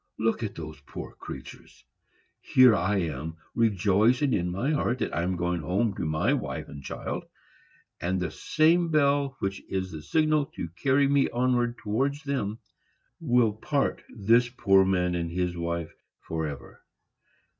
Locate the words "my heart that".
4.49-5.15